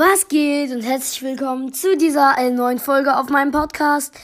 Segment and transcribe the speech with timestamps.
[0.00, 4.14] Was geht und herzlich willkommen zu dieser äh, neuen Folge auf meinem Podcast.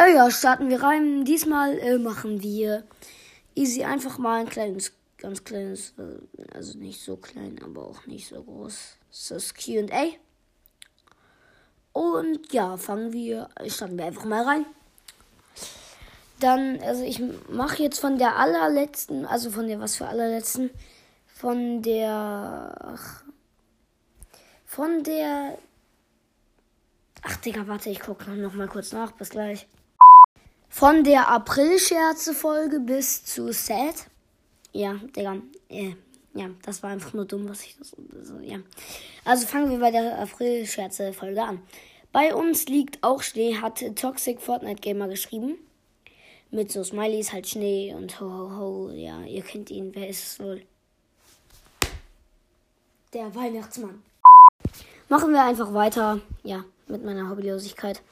[0.00, 1.24] Äh, ja, starten wir rein.
[1.24, 2.84] Diesmal äh, machen wir
[3.56, 8.28] easy einfach mal ein kleines, ganz kleines, äh, also nicht so klein, aber auch nicht
[8.28, 8.98] so groß.
[9.30, 10.10] Das QA.
[11.92, 14.64] Und ja, fangen wir, starten wir einfach mal rein.
[16.38, 20.70] Dann, also ich mache jetzt von der allerletzten, also von der was für allerletzten,
[21.34, 23.25] von der, ach,
[24.76, 25.56] von der,
[27.22, 29.66] ach Digga, warte, ich gucke noch mal kurz nach, bis gleich.
[30.68, 33.94] Von der April-Scherze-Folge bis zu Sad.
[34.72, 35.38] Ja, Digga,
[35.70, 35.94] äh,
[36.34, 38.58] ja, das war einfach nur dumm, was ich das, also, ja.
[39.24, 41.62] Also fangen wir bei der April-Scherze-Folge an.
[42.12, 45.56] Bei uns liegt auch Schnee, hat Toxic Fortnite Gamer geschrieben
[46.50, 48.90] mit so Smileys, halt Schnee und ho ho ho.
[48.90, 49.94] Ja, ihr kennt ihn.
[49.94, 50.66] Wer ist es wohl?
[53.14, 54.02] Der Weihnachtsmann.
[55.08, 56.20] Machen wir einfach weiter.
[56.42, 58.02] Ja, mit meiner Hobbylosigkeit.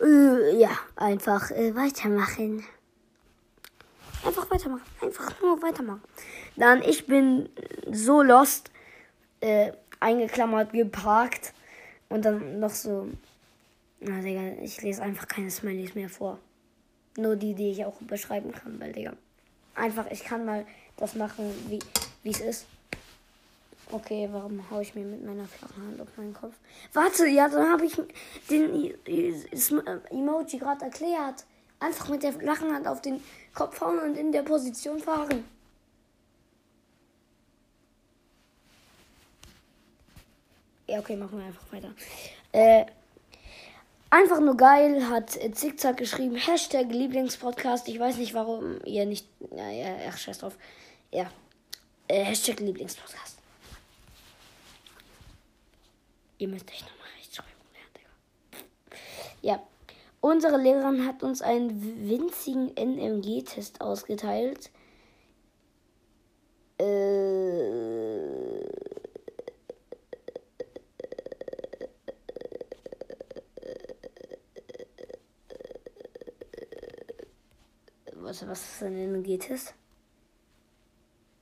[0.00, 2.64] Äh, ja, einfach äh, weitermachen.
[4.24, 4.82] Einfach weitermachen.
[5.00, 6.02] Einfach nur weitermachen.
[6.54, 7.48] Dann, ich bin
[7.90, 8.70] so lost.
[9.40, 11.52] Äh, eingeklammert, geparkt.
[12.08, 13.08] Und dann noch so.
[13.98, 16.38] Na, Digga, ich lese einfach keine Smileys mehr vor.
[17.16, 19.14] Nur die, die ich auch beschreiben kann, weil, Digga.
[19.74, 20.64] Einfach, ich kann mal
[20.96, 22.66] das machen, wie es ist.
[23.92, 26.54] Okay, warum haue ich mir mit meiner flachen Hand auf meinen Kopf?
[26.92, 27.96] Warte, ja, dann habe ich
[28.50, 28.94] den
[30.10, 31.44] Emoji gerade erklärt.
[31.78, 33.22] Einfach mit der flachen Hand auf den
[33.54, 35.44] Kopf hauen und in der Position fahren.
[40.88, 41.92] Ja, okay, machen wir einfach weiter.
[42.52, 42.86] Äh,
[44.08, 46.36] Einfach nur geil, hat Zickzack geschrieben.
[46.36, 47.88] Hashtag Lieblingspodcast.
[47.88, 49.26] Ich weiß nicht, warum ihr nicht.
[49.54, 50.56] Ja, ja, ach, scheiß drauf.
[51.10, 51.30] Ja.
[52.06, 53.35] Äh, Hashtag Lieblingspodcast.
[56.38, 57.52] Ihr müsst euch nochmal rechtschreiben.
[59.42, 59.62] Ja, Ja.
[60.20, 64.70] Unsere Lehrerin hat uns einen winzigen NMG-Test ausgeteilt.
[66.78, 67.96] Äh
[78.26, 79.74] was, was ist ein NMG-Test?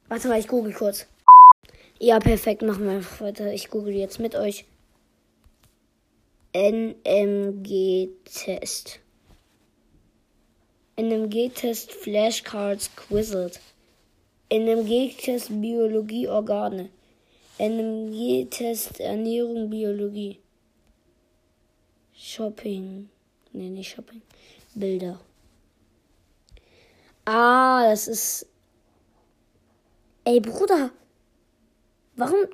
[0.08, 1.06] Warte mal, ich google kurz.
[1.98, 3.52] Ja, perfekt, machen wir weiter.
[3.52, 4.66] Ich google jetzt mit euch.
[6.54, 8.20] NMG-Test.
[10.96, 13.58] NMG-Test Flashcards Quizzled.
[14.50, 16.90] NMG-Test Biologie Organe.
[17.58, 20.38] NMG-Test Ernährung Biologie.
[22.16, 23.08] Shopping.
[23.52, 24.22] Nee, nicht Shopping.
[24.76, 25.18] Bilder.
[27.24, 28.46] Ah, das ist.
[30.24, 30.92] Ey, Bruder.
[32.14, 32.46] Warum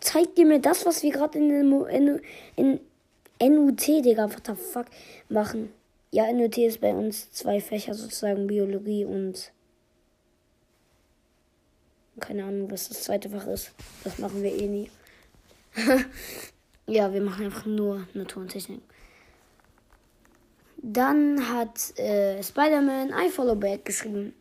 [0.00, 1.50] zeigt ihr mir das, was wir gerade in,
[1.90, 2.20] in,
[2.56, 2.80] in
[3.48, 4.86] NUT, Digga, what the fuck,
[5.28, 5.72] machen?
[6.10, 9.52] Ja, NUT ist bei uns zwei Fächer sozusagen, Biologie und.
[12.20, 13.72] Keine Ahnung, was das zweite Fach ist.
[14.04, 14.90] Das machen wir eh nie.
[16.86, 18.82] ja, wir machen einfach nur Natur und Technik.
[20.76, 24.34] Dann hat äh, Spider-Man I Follow Back geschrieben.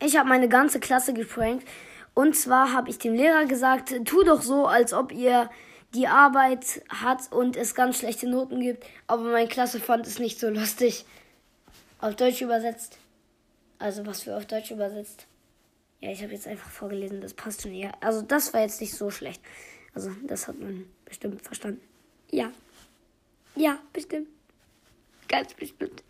[0.00, 1.66] Ich habe meine ganze Klasse geprankt.
[2.14, 5.48] Und zwar habe ich dem Lehrer gesagt, tu doch so, als ob ihr
[5.94, 8.84] die Arbeit hat und es ganz schlechte Noten gibt.
[9.06, 11.04] Aber meine Klasse fand es nicht so lustig.
[12.00, 12.98] Auf Deutsch übersetzt.
[13.78, 15.26] Also was für auf Deutsch übersetzt.
[16.00, 17.92] Ja, ich habe jetzt einfach vorgelesen, das passt schon eher.
[18.00, 19.40] Also das war jetzt nicht so schlecht.
[19.94, 21.80] Also das hat man bestimmt verstanden.
[22.30, 22.50] Ja.
[23.54, 24.28] Ja, bestimmt.
[25.28, 26.02] Ganz bestimmt.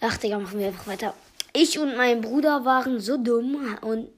[0.00, 1.14] Ach, Digga, machen wir einfach weiter.
[1.52, 4.08] Ich und mein Bruder waren so dumm und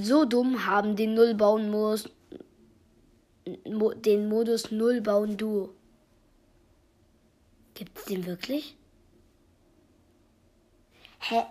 [0.00, 1.70] so dumm haben den Nullbauen
[3.76, 5.70] Modus den Modus Nullbauen Duo.
[7.74, 8.76] Gibt's den wirklich?
[11.20, 11.44] Hä?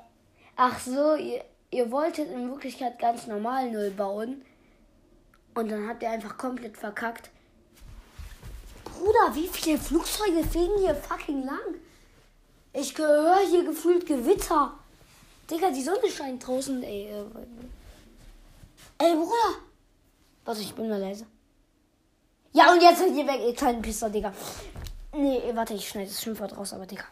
[0.55, 4.43] Ach so, ihr, ihr wolltet in Wirklichkeit ganz normal Null bauen
[5.55, 7.29] und dann habt ihr einfach komplett verkackt.
[8.83, 11.75] Bruder, wie viele Flugzeuge fliegen hier fucking lang?
[12.73, 14.77] Ich höre hier gefühlt Gewitter.
[15.49, 17.09] Digga, die Sonne scheint draußen, ey.
[18.97, 19.57] Ey, Bruder!
[20.45, 21.25] Warte, ich bin mal leise.
[22.53, 24.33] Ja, und jetzt seid ihr weg, ihr kleinen Pisser, Digga.
[25.13, 27.05] Nee, warte, ich schneide das Schimpfwort raus, aber Digga.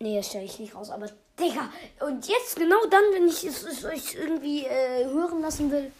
[0.00, 1.08] Nee, das stelle ich nicht raus, aber
[1.38, 1.70] Digga.
[2.00, 5.92] Und jetzt genau dann, wenn ich es, es euch irgendwie äh, hören lassen will.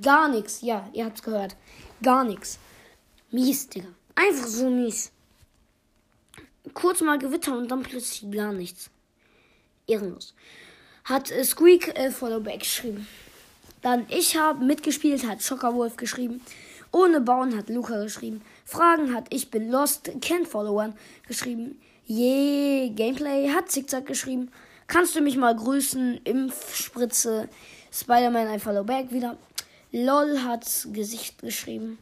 [0.00, 0.62] Gar nichts.
[0.62, 1.56] Ja, ihr habt's gehört.
[2.02, 2.58] Gar nichts.
[3.30, 3.88] Mies, Digga.
[4.14, 5.12] Einfach so mies.
[6.74, 8.90] Kurz mal Gewitter und dann plötzlich gar nichts.
[9.86, 10.34] Ehrenlos.
[11.04, 13.06] Hat äh, Squeak äh, Followback geschrieben.
[13.82, 16.40] Dann ich habe mitgespielt, hat Schockerwolf geschrieben.
[16.92, 18.42] Ohne Bauen hat Luca geschrieben.
[18.64, 20.94] Fragen hat Ich bin Lost, Ken Followern
[21.26, 21.80] geschrieben.
[22.04, 24.50] Je Gameplay hat Zickzack geschrieben.
[24.88, 26.20] Kannst du mich mal grüßen?
[26.24, 27.48] Impfspritze.
[27.92, 29.36] Spider-Man ein Follow Back wieder.
[29.92, 31.98] LOL hat Gesicht geschrieben.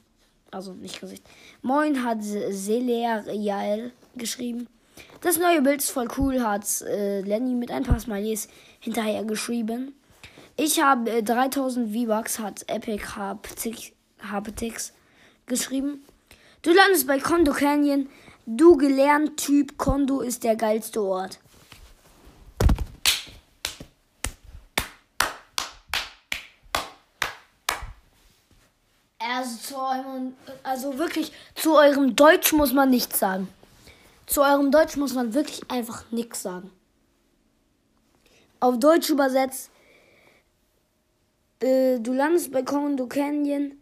[0.51, 1.23] Also nicht Gesicht.
[1.61, 4.67] Moin hat Selerial geschrieben.
[5.21, 8.49] Das neue Bild ist voll cool, hat äh, Lenny mit ein paar Smileys
[8.81, 9.95] hinterher geschrieben.
[10.61, 14.93] Ich habe äh, 3000 V-Bucks, hat Epic Haptics
[15.47, 16.05] geschrieben.
[16.63, 18.09] Du landest bei Kondo Canyon.
[18.45, 21.39] Du gelernt Typ, Kondo ist der geilste Ort.
[29.21, 30.35] Also, zu eurem,
[30.65, 33.49] also wirklich, zu eurem Deutsch muss man nichts sagen.
[34.27, 36.73] Zu eurem Deutsch muss man wirklich einfach nichts sagen.
[38.59, 39.71] Auf Deutsch übersetzt,
[41.61, 43.77] äh, du landest bei Kondo Canyon,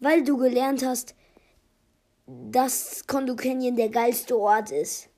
[0.00, 1.14] weil du gelernt hast,
[2.26, 5.08] dass Kondo Canyon der geilste Ort ist.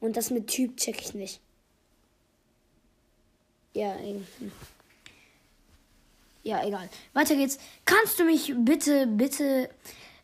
[0.00, 1.40] Und das mit Typ check ich nicht.
[3.74, 4.50] Ja, irgendwie.
[6.42, 6.88] Ja, egal.
[7.12, 7.58] Weiter geht's.
[7.84, 9.68] Kannst du mich bitte, bitte,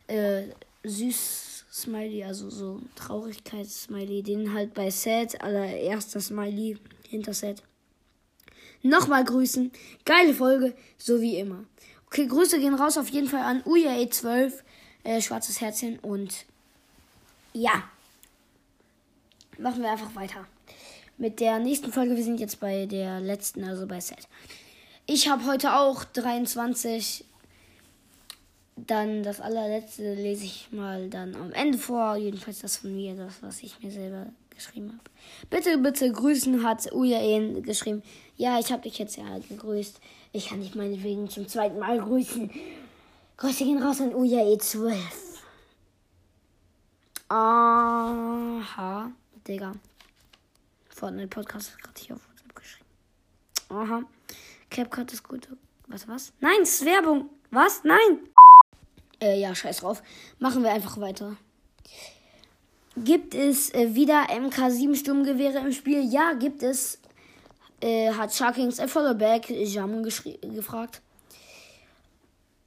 [0.07, 0.43] äh,
[0.83, 6.77] süß Smiley, also so Traurigkeits-Smiley, den halt bei Set, allererster Smiley
[7.09, 7.61] hinter Set.
[8.85, 9.71] Nochmal grüßen.
[10.05, 11.63] Geile Folge, so wie immer.
[12.05, 14.53] Okay, Grüße gehen raus auf jeden Fall an UJA12,
[15.03, 16.45] äh, schwarzes Herzchen und
[17.51, 17.89] ja.
[19.57, 20.45] Machen wir einfach weiter.
[21.17, 24.27] Mit der nächsten Folge, wir sind jetzt bei der letzten, also bei Set.
[25.07, 27.25] Ich habe heute auch 23.
[28.75, 32.17] Dann das allerletzte lese ich mal dann am Ende vor.
[32.17, 35.09] Jedenfalls das von mir, das, was ich mir selber geschrieben habe.
[35.49, 38.01] Bitte, bitte grüßen hat Ujaen geschrieben.
[38.37, 39.99] Ja, ich habe dich jetzt ja gegrüßt.
[40.31, 42.49] Ich kann dich meinetwegen zum zweiten Mal grüßen.
[43.37, 44.95] Grüße gehen raus an Ujae 12.
[47.29, 49.11] Aha,
[49.47, 49.73] Digga.
[50.89, 52.89] Fortnite Podcast hat gerade hier auf WhatsApp geschrieben.
[53.69, 54.03] Aha.
[54.69, 55.49] CapCut ist gut.
[55.87, 56.33] Was, was?
[56.39, 57.29] Nein, es ist Werbung.
[57.51, 57.83] Was?
[57.83, 58.29] Nein.
[59.21, 60.01] Äh, ja, scheiß drauf.
[60.39, 61.35] Machen wir einfach weiter.
[62.97, 66.03] Gibt es äh, wieder MK7 Sturmgewehre im Spiel?
[66.03, 66.99] Ja, gibt es.
[67.81, 71.01] Äh, hat Sharkings Followback Jam gefragt.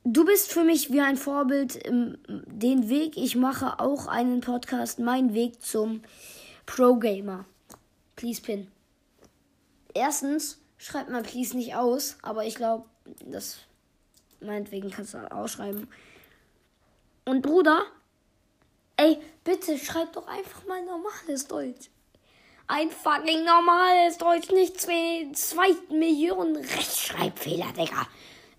[0.04, 1.82] Du bist für mich wie ein Vorbild.
[1.86, 4.98] Den Weg, ich mache auch einen Podcast.
[4.98, 6.02] Mein Weg zum
[6.66, 7.44] Pro Gamer.
[8.16, 8.68] Please pin.
[9.94, 12.84] Erstens, Schreibt mal please nicht aus, aber ich glaube,
[13.26, 13.58] das
[14.40, 15.88] meinetwegen kannst du ausschreiben.
[17.24, 17.82] Und Bruder,
[18.98, 21.88] ey, bitte schreib doch einfach mal normales Deutsch.
[22.66, 28.06] Ein fucking normales Deutsch, nicht zwei, zwei Millionen Rechtschreibfehler, Digga.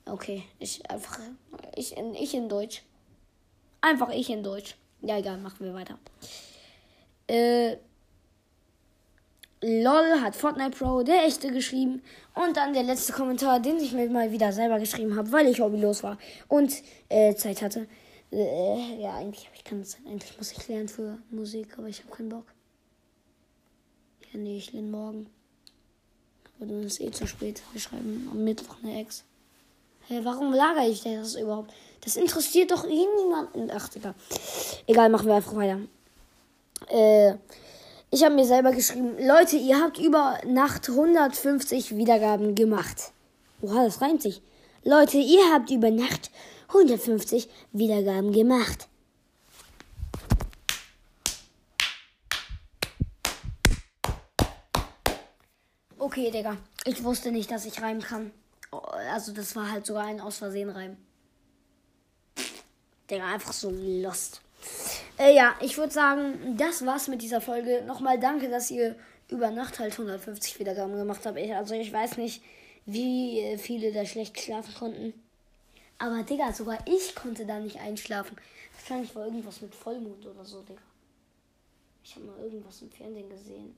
[0.05, 1.19] Okay, ich einfach,
[1.75, 2.81] ich in, ich in Deutsch.
[3.81, 4.75] Einfach ich in Deutsch.
[5.01, 5.99] Ja, egal, machen wir weiter.
[7.27, 7.77] Äh,
[9.61, 12.01] LOL hat Fortnite Pro, der echte, geschrieben.
[12.33, 15.59] Und dann der letzte Kommentar, den ich mir mal wieder selber geschrieben habe, weil ich
[15.59, 16.17] hobbylos war
[16.47, 16.73] und
[17.09, 17.87] äh, Zeit hatte.
[18.31, 20.01] Äh, ja, eigentlich habe ich keine Zeit.
[20.05, 22.45] Eigentlich muss ich lernen für Musik, aber ich habe keinen Bock.
[24.31, 25.27] Ja, nee, ich lerne morgen.
[26.57, 27.61] Aber dann ist eh zu spät.
[27.71, 29.23] Wir schreiben am Mittwoch eine Ex.
[30.07, 31.73] Hä, warum lagere ich das überhaupt?
[32.01, 33.71] Das interessiert doch eh niemanden.
[33.71, 34.15] Ach, egal.
[34.87, 35.79] Egal, machen wir einfach weiter.
[36.89, 37.35] Äh.
[38.11, 43.11] Ich habe mir selber geschrieben, Leute, ihr habt über Nacht 150 Wiedergaben gemacht.
[43.61, 44.41] Oha, das reimt sich.
[44.83, 46.31] Leute, ihr habt über Nacht
[46.69, 48.87] 150 Wiedergaben gemacht.
[55.97, 56.57] Okay, Digga.
[56.85, 58.31] Ich wusste nicht, dass ich reimen kann.
[59.11, 60.97] Also, das war halt sogar ein Aus Versehen Reim.
[63.09, 64.41] Digga, einfach so lost.
[65.17, 67.83] Äh, ja, ich würde sagen, das war's mit dieser Folge.
[67.85, 68.95] Nochmal danke, dass ihr
[69.27, 71.37] über Nacht halt 150 Wiedergaben gemacht habt.
[71.37, 72.41] Ich, also ich weiß nicht,
[72.85, 75.13] wie äh, viele da schlecht schlafen konnten.
[75.99, 78.37] Aber Digga, sogar ich konnte da nicht einschlafen.
[78.73, 80.81] Wahrscheinlich war irgendwas mit Vollmond oder so, Digga.
[82.03, 83.77] Ich habe mal irgendwas im Fernsehen gesehen.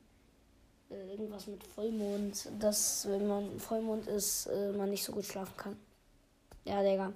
[0.89, 5.57] Äh, irgendwas mit Vollmond, dass wenn man Vollmond ist, äh, man nicht so gut schlafen
[5.57, 5.77] kann.
[6.63, 7.11] Ja, Digga.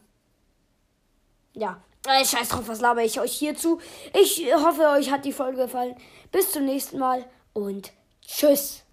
[1.54, 3.80] Ja, äh, scheiß drauf, was laber ich euch hierzu.
[4.14, 5.96] Ich hoffe, euch hat die Folge gefallen.
[6.32, 7.92] Bis zum nächsten Mal und
[8.26, 8.85] tschüss.